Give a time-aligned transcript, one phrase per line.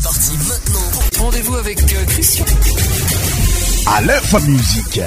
[0.00, 1.24] C'est parti maintenant.
[1.24, 2.44] Rendez-vous avec euh, Christian.
[3.92, 5.00] À l'info musique.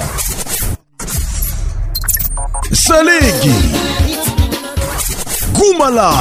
[2.72, 3.54] Salégui.
[5.54, 6.12] Goumala.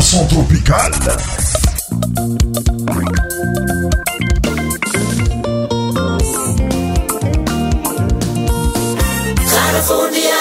[0.00, 0.92] Cent tropical.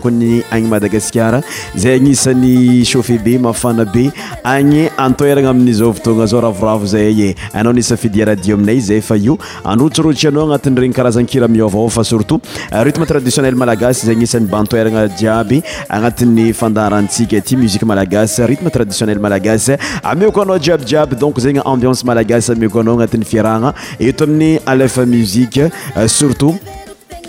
[3.51, 4.01] ikanyi
[4.43, 9.37] agny antoerana amin'izovotoagna zao ravoravo zaye anao nsa fidia radio aminay zay fa io
[9.73, 12.41] androtsirotry anao agnatiny regny karazany kiramiovao fa surtout
[12.73, 18.39] euh, rythme traditionnel malagasy zey gny isan'ny ba antoerana jiaby agnatin'ny fandarantsika aty muzique malagasy
[18.53, 19.73] rythme traditionnel malagasy
[20.13, 23.75] amioko anao jiabyjiaby donc zegny ambiance malagasy amioko anao agnatin'ny fiaragna
[24.11, 26.59] eto amin'ny alefa muziqe euh, surtout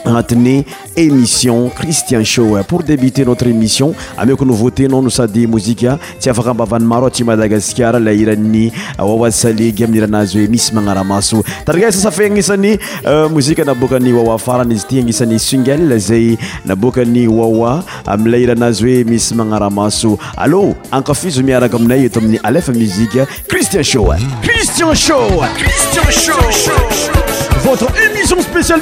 [0.05, 0.63] agnatin'ny
[0.95, 6.29] émission cristian shoe euh, pour débuter notre émission amko no votenao no sady mozika tsy
[6.29, 13.29] afaka ambavanymaro aty madagasikar lairany euh, wawa salig amiiranazy oe misy magnaramaso taria sasafegnisan'ny euh,
[13.31, 19.33] mozika nabokany wawa farany izy ty agnisan'ny sungel zay nabokany wawa amilay iranazy hoe misy
[19.35, 24.21] manaramaso allô ankafizo miaraka aminay eto amin'ny alf muzike cristian shoin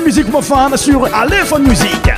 [0.05, 0.43] musique pour
[0.77, 2.09] sur Aléphone Musique.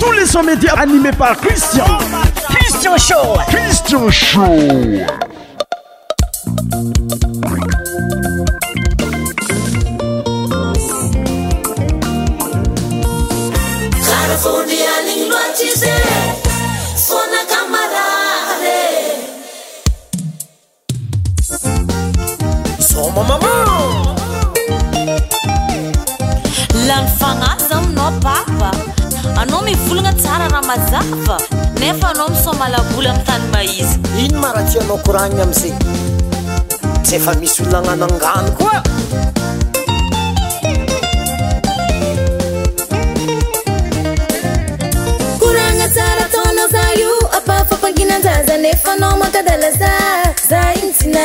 [0.00, 1.84] Tous les sons médias animés par Christian.
[2.48, 3.40] Christian Show.
[3.48, 4.58] Christian Show.
[30.66, 31.36] mazava
[31.80, 35.72] nefa anao misomalaboly aminy tany ma izy ino mara tianao korana amizay
[37.04, 38.78] tsy efa misy olono agnano angano koa
[45.42, 49.92] korana sara taona za io afafampanginanjaza nefanao makadalaza
[50.50, 51.24] za ino ina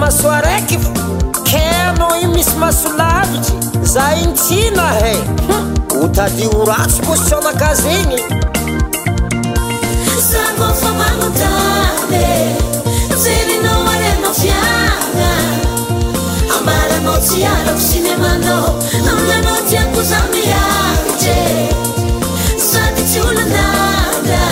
[0.00, 0.80] maso arakyô
[1.44, 3.48] kena iny misy masolavidy
[3.82, 5.12] za intsina he
[6.04, 8.16] otadi oratso pozionakazegny
[10.28, 11.50] zakofamanota
[13.22, 15.30] zeryn arena fiana
[16.54, 18.56] ambalana ty anako sinemana
[19.04, 21.38] nana tiakosamiaje
[22.72, 24.42] sadytyolanana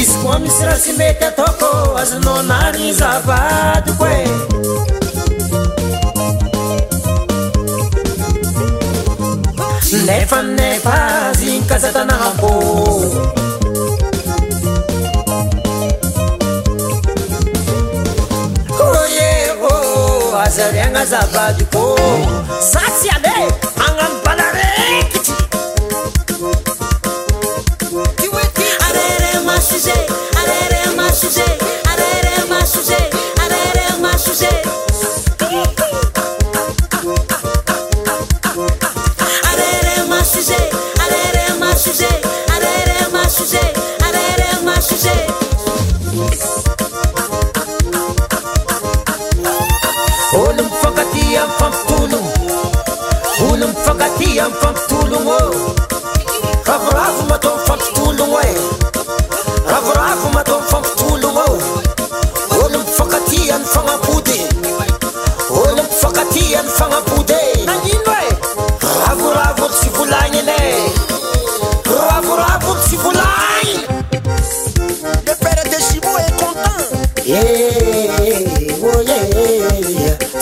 [0.00, 1.68] izy koa misy ra sy mety ataoko
[2.02, 4.99] azanao anariny zavady ko e
[10.06, 12.52] lefanine pazinykazatanahabô
[18.88, 21.96] ôye vô oh, azari agnazabadykôa
[54.38, 55.20] apiooooohiosn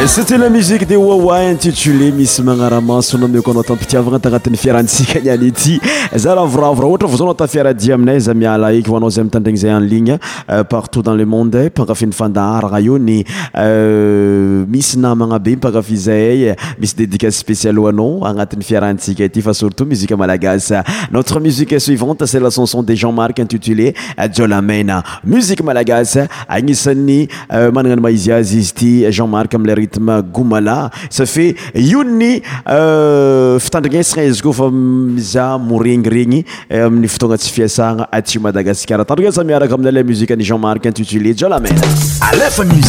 [0.05, 4.57] Euh, c'était la musique de Wawa intitulée Miss nom Magnarama sonao amiko anao tampitiavagna tagnatin'ny
[4.59, 5.79] fiarantsika niany ity
[6.15, 9.25] za raha voravora ohatra vao Autre anao tafiaradia aminay fière miala eky ho anao zay
[9.25, 10.19] mitandregny zay en ligne
[10.51, 13.25] euh, partout dans le monde Pagafin ny une io ny
[14.69, 19.87] Miss pagafizei, Miss mpankafy zahay Miss dédicace spéciale ho anao fière fiarantsika ity fa surtout
[19.87, 20.75] musique malagasy
[21.13, 25.03] notre musique suivante c'est la chanson de Jean-Marc intitulée euh, Lamena.
[25.25, 27.29] musique malagasy Agnissani,
[27.73, 29.55] magnana ny Jean-Marc
[30.09, 38.09] agoumala safet iony euh, fitandrinesagna izy koa fa miza moregniregny euh, amin'ny fotoana tsy fiasana
[38.13, 41.83] atio madagaskar atandria samiaraka amina ala muzike ani jean mark intutulé jolaman
[42.33, 42.83] aefa mi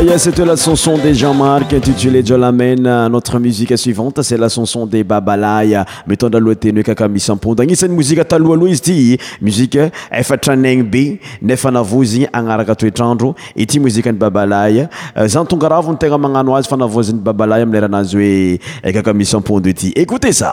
[0.00, 5.76] ys te lachanson de jeanmark intitulé jolaman notre musike suivante c'e lachanson di babalay
[6.08, 8.96] metondraloateny oe kaka misy ampondo agnisan'ny mozika taloaloa izy ty
[9.42, 11.02] muzike efatranagny be
[11.42, 14.82] nefanavozyny anaraka toetrandro ity mozikan'y babalay
[15.16, 20.50] euh, zanytongarava ntegna magnano azy fanavoazny babalay ami'eranazy hoe kaka misy ampondo ety éoteacc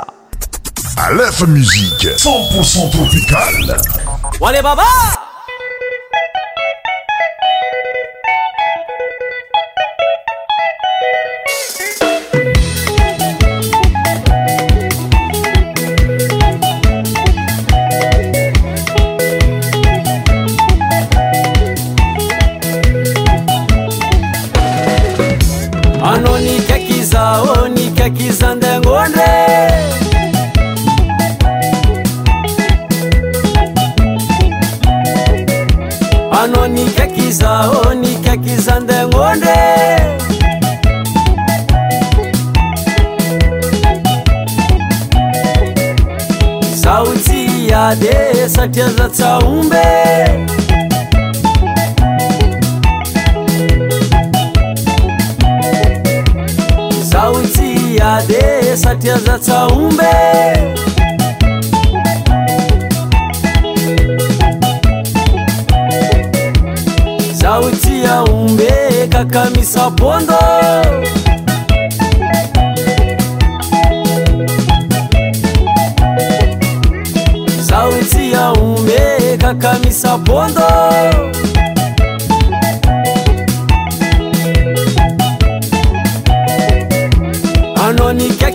[49.13, 49.90] So un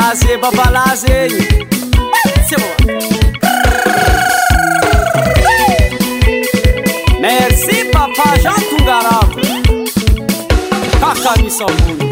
[0.00, 1.28] balazê, pra balazê.
[7.20, 9.40] Merci, papai, já tu garoto.
[11.00, 12.11] Caca, missão, mundo.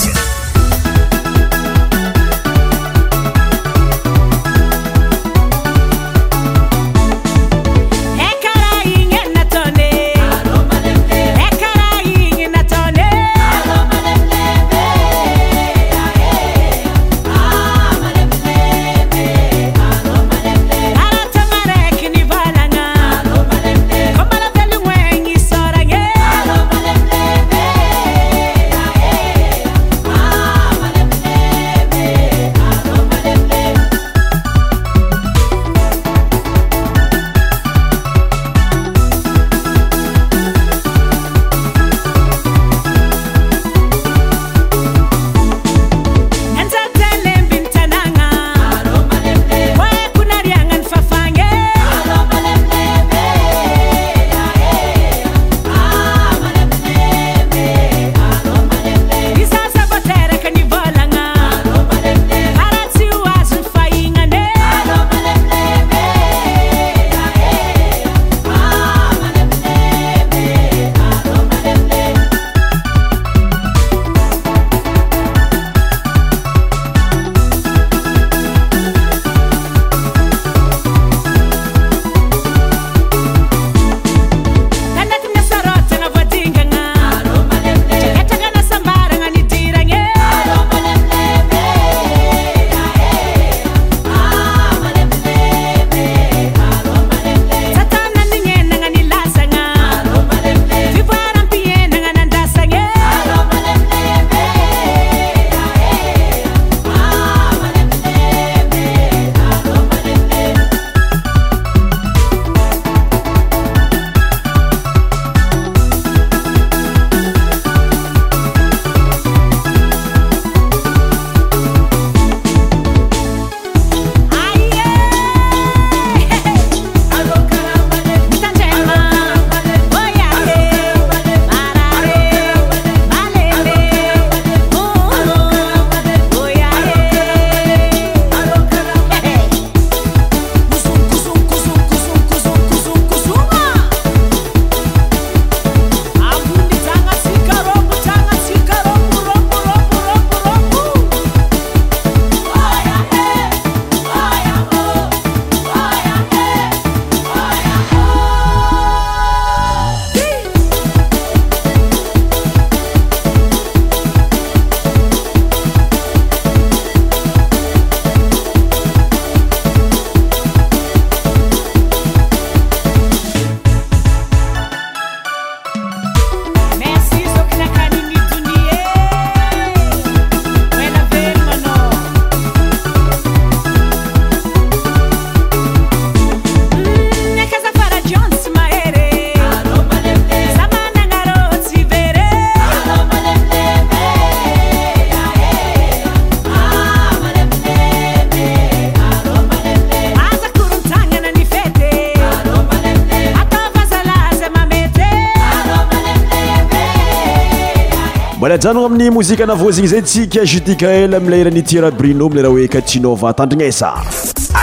[208.42, 214.60] mbola janono amin'ny mozika navozeigny zay tsykajidikael milay iran'nitira bruna mleyraha oe katinova tandrignesaaeamzikaha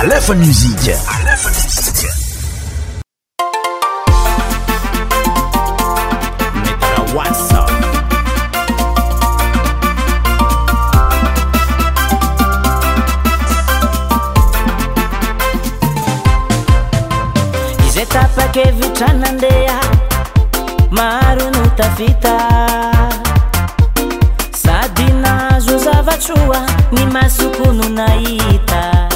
[26.30, 29.10] roa ny masokono nahita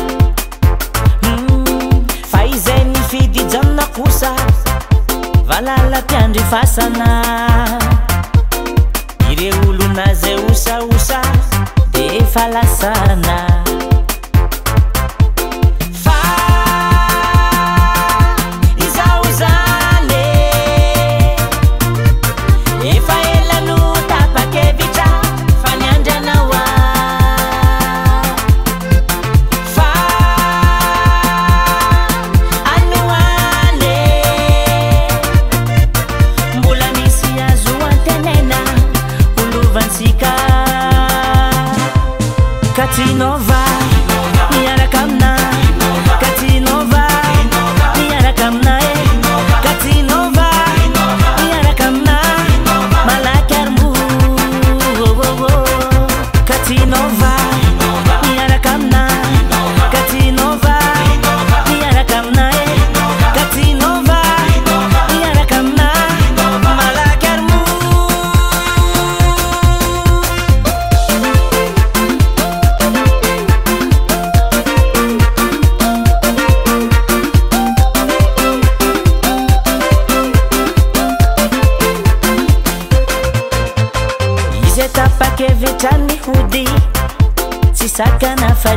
[2.32, 4.34] fa izay ni fidy jamina kosa
[5.48, 7.14] valala piandry fasana
[9.32, 11.22] ire olonazay osaosa
[11.94, 13.63] de falasana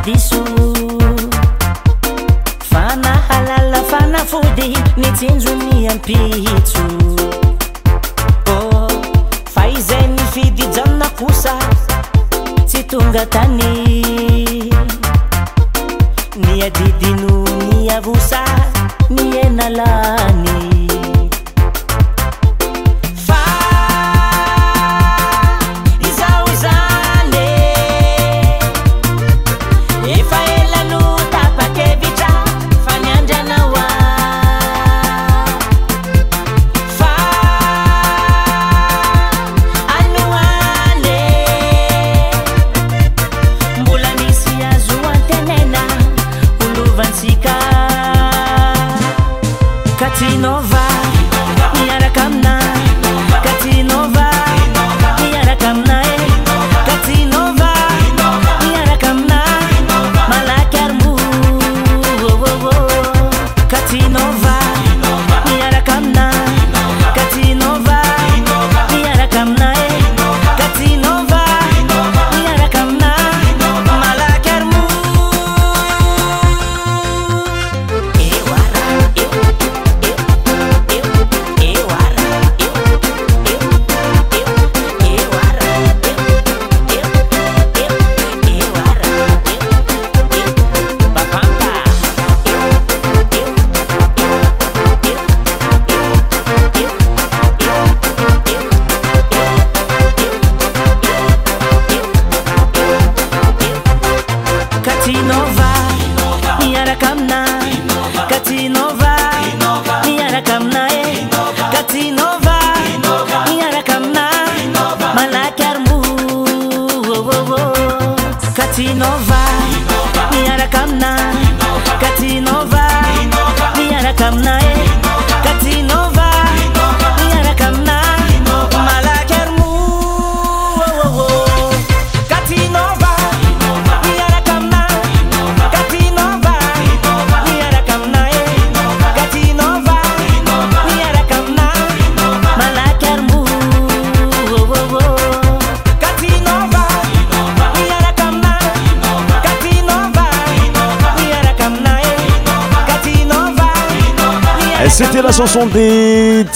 [0.06, 0.35] Isso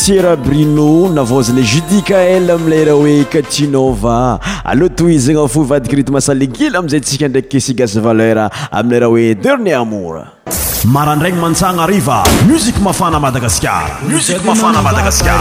[0.05, 6.77] tierra bruna navaozany judi kael amilaraha hoe katinova aloa to i zagny fo vadikryto masaligily
[6.77, 10.25] amzay tsika ndraiky kesigasy valer amieraha oe dernier amor
[10.85, 15.41] marandraigny mantsana ariva musik mafana madagasikaramsikafaamadagasar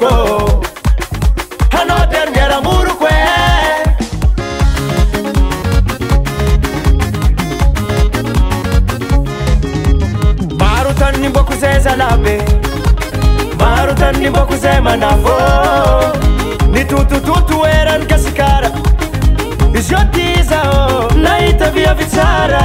[0.00, 3.24] kôhanatyany miaramoroko e
[10.60, 12.36] maro tany nymboko zay zanaby
[13.62, 15.36] maro tany nymboko zay manafô
[16.74, 18.70] ny totototo oe ranykasikara
[19.80, 20.82] iziotyzaô
[21.24, 22.64] nahita via vitsara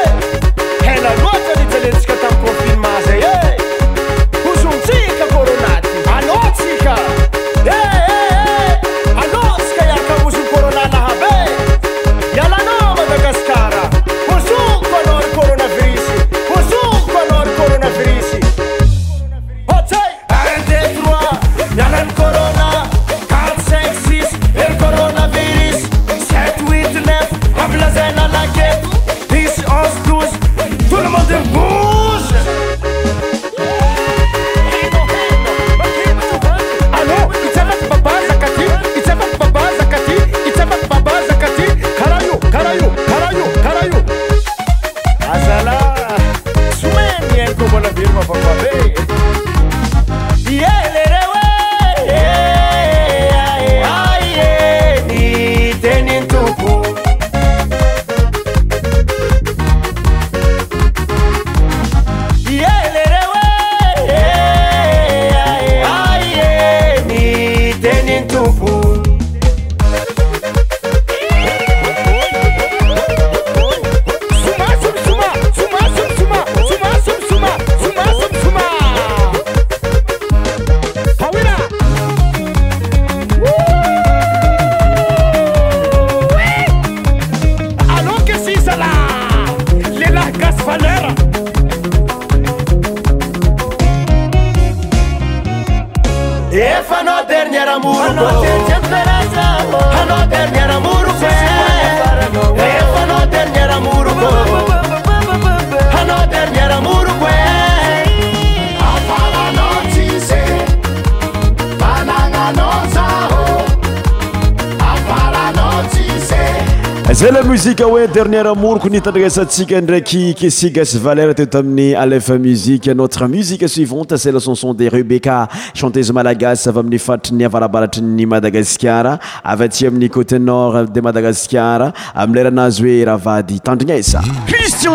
[117.67, 124.17] sika hoe dernièramoroko nitandranasantsika ndraiky kesigasy valer te ta amin'ny alef musiqe notre musiqe suivante
[124.19, 130.85] celle soson de rebeka chantéze malagasy avy amin'ny faritryny avarabalatryny madagasicar avyti amin'ny côté nord
[130.95, 134.93] di madagasicar ami lera anazy hoe raha avady tandrigna ysacristian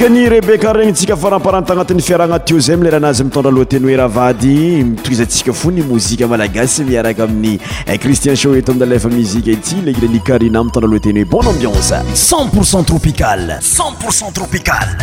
[0.08, 4.52] ny rebekaregnytsika faraparantagnatin'ny fiaragna tio zay amileranazy mitondra aloateny oe raha vady
[4.92, 10.20] mitoizatsika fo ny mozika malagasy miaraka amin'ny eh, cristien shoetto amin'ny alefa muzike ity leleni
[10.24, 14.96] karina mitondra loateny hoe bon ambionse 10ntpourcent tropical 10nporcent tropical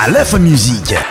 [0.00, 1.04] alefa musika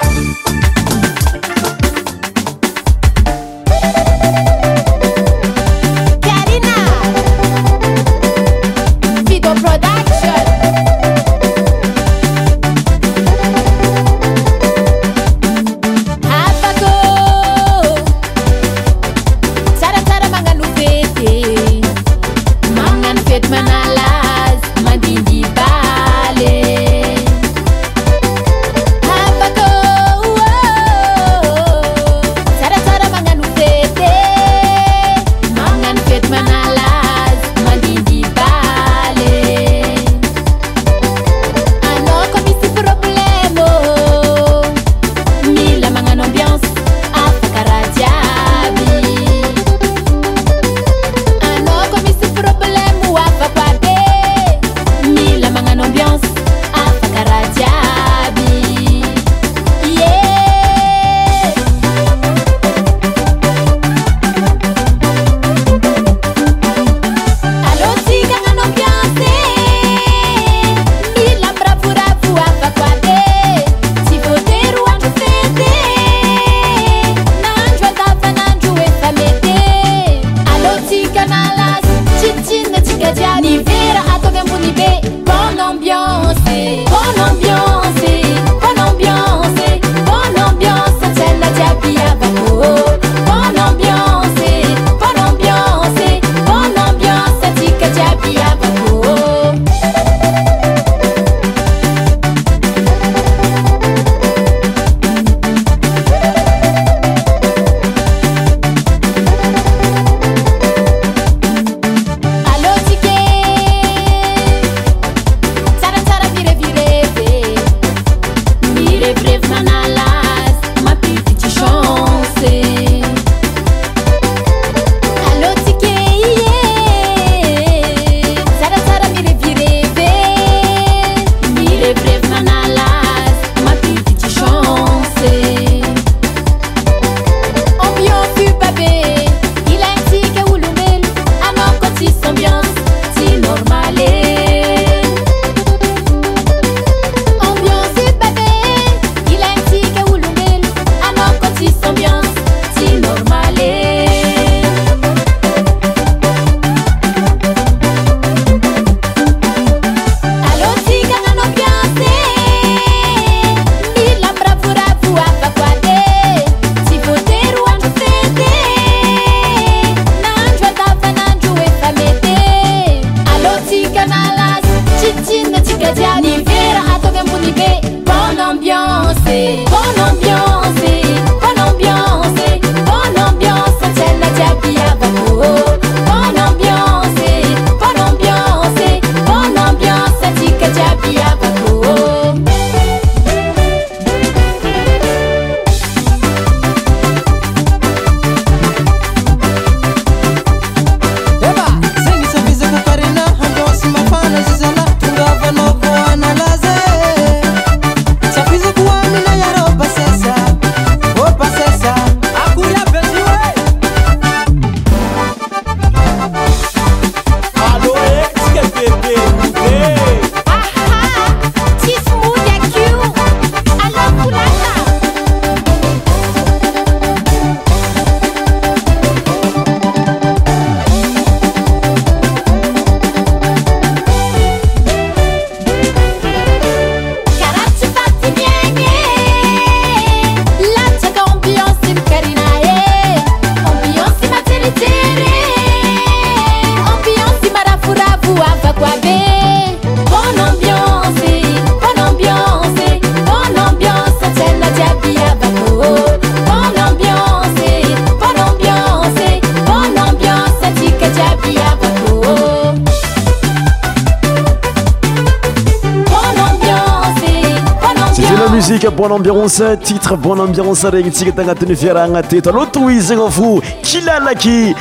[268.89, 274.73] bonambionce titre bon ambionce regny tsika tagnatin'ny viarahagna teto aloatao izagna fo kilalaky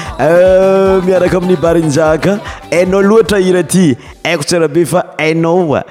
[1.04, 2.38] miaraka amin'ny barinjaka
[2.72, 5.82] ainao loatra ira aty aiko tsara be fa ainao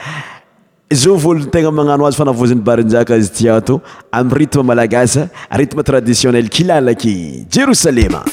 [0.92, 3.82] zao volon tegna magnano azy fa navozan'ny barinjaka azy tyato
[4.12, 8.24] amiy rythme malagasa rythme traditionnel kilalaky jerousalema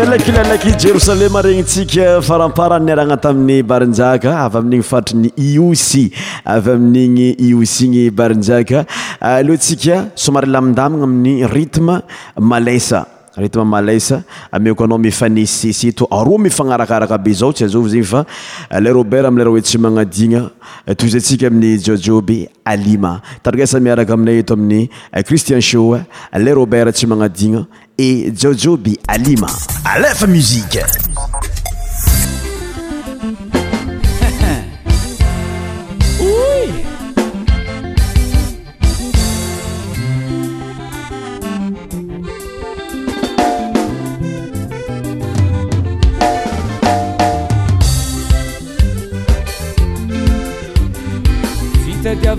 [0.00, 6.04] alakyllaky i jerosalema regnyntsika farampara ni aragnatamin'ny barinjaka avy amin'igny faritrany iosy
[6.56, 8.84] avy amin'igny iosy igny barinjaka
[9.20, 11.96] ah, aloantsika somary lamindamana amin'ny ritme
[12.52, 13.02] malesa
[13.36, 14.22] reety mamalaisa
[14.52, 18.24] amioko anao mifaneseseto aroa mifagnarakaraka be zao tsy azava zegny fa
[18.70, 20.50] eh, le robert amlera oe tsy magnadigna
[20.86, 26.00] eh, toy izyatsika amin'ny jiojioby alima tarakasa miaraka aminay eto amin'ny eh, cristian sho
[26.38, 27.66] le robert tsy magnadigna
[27.98, 29.50] e jiojoby alima
[29.84, 30.84] alefa mizike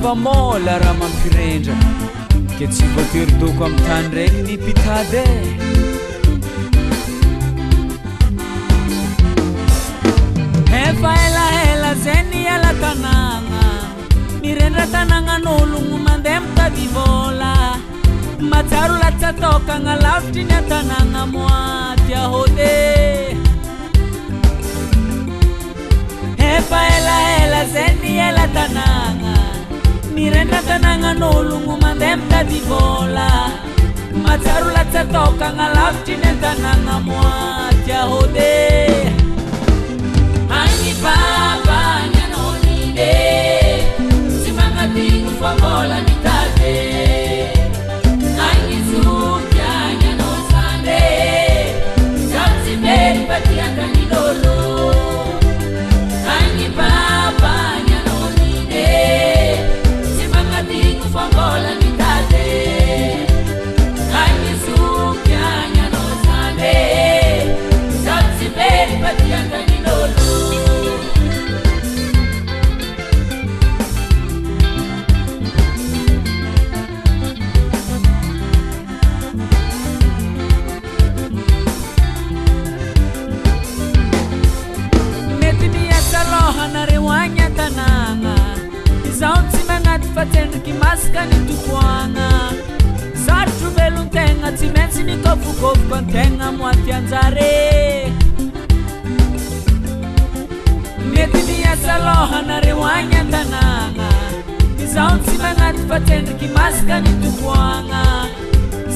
[0.02, 1.76] molaraha mapirendra
[2.58, 5.12] ke tsykoterydoko amtany raky ny pitad
[10.86, 13.62] efaelaela za ny elatanàna
[14.42, 17.54] mirendratanàgnan'ologno mandeha mitadyvôla
[18.50, 22.74] maaro latsatokagna latra ny atanàgna moadya hôte
[26.58, 29.41] efaelaela za ny elatanàna
[30.30, 33.32] renatananganolongu mandem dadibola
[34.26, 39.10] matsarolatsatoka ngalafti nedananga moa jahôdey
[94.12, 97.32] tsyantsy tokantegna moatyajar
[101.14, 104.08] mety miasaloha nareo agny andanàna
[104.84, 108.02] izao tsy magnaty fatenriky masaka nitokoagna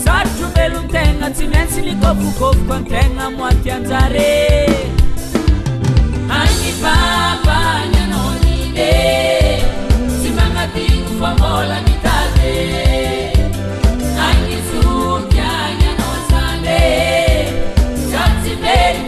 [0.03, 4.13] sarotro melotegna tsy mantsy nitopokovokantegna moatyajar
[6.41, 8.87] anyaanyanaone
[10.19, 12.15] tsy manatigo aolamita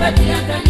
[0.07, 0.66] adianta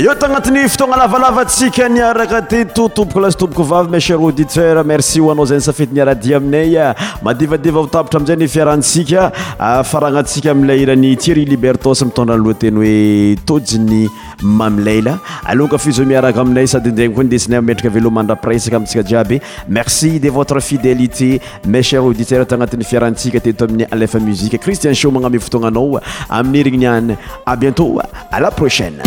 [0.00, 6.94] eo tagnati'ny ftogna lavalavatsika niaraka ttotokolastbokovavy ma cher auditeur merci oanao zasafetynirahiaminay
[7.26, 12.70] madevaevatata zay fiarahasika ah, farahanasika mleany thierrie libertosmitndra loatey
[13.50, 14.08] oetiny
[14.42, 15.02] mame
[15.42, 22.84] akfmiaraka aminay sady ey kodesaeraka omandrarak tskaiaby merci de votre fidélité ma cher aditeur tanat'y
[22.84, 28.00] fiarahatsikatetoamin'y mzi ristian mnmtonaaoamierinay a bientô
[28.40, 29.02] la prohaine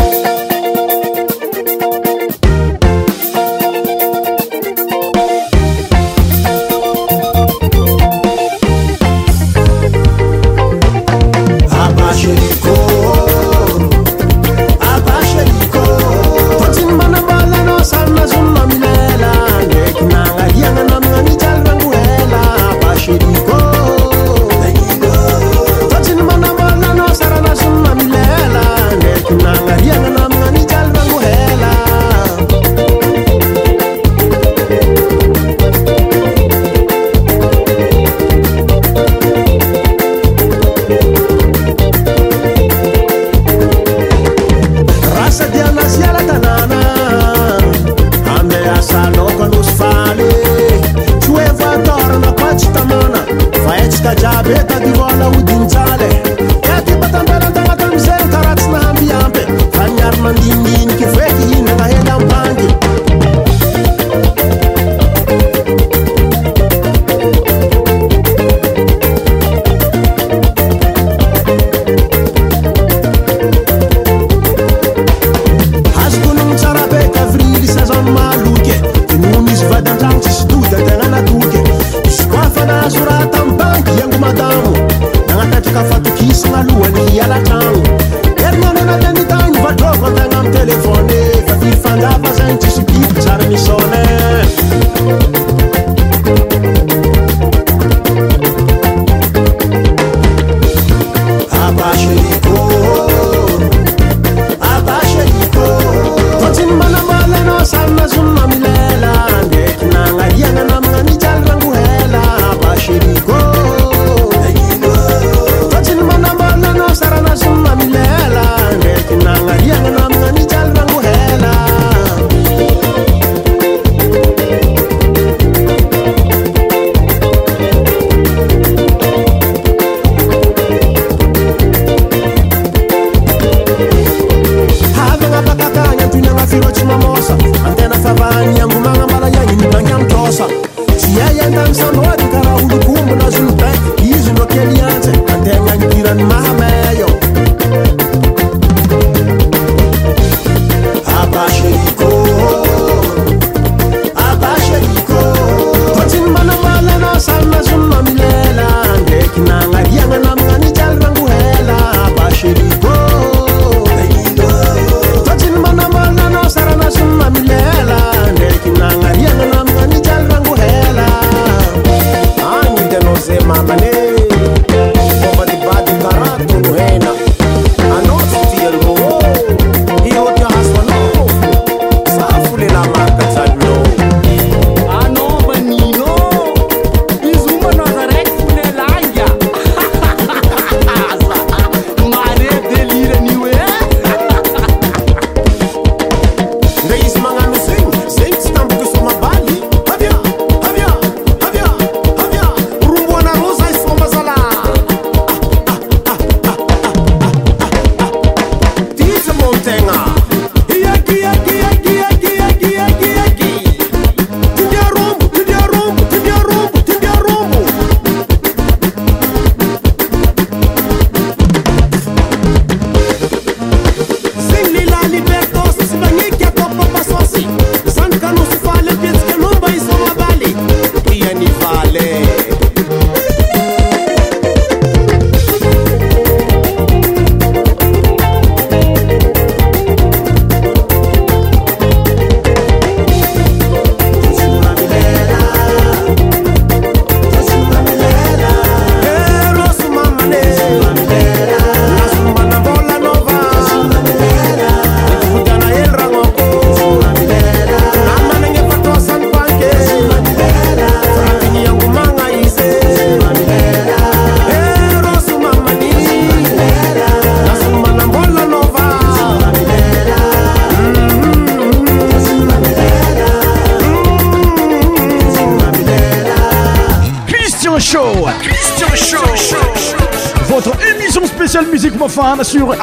[282.52, 282.76] 聚会。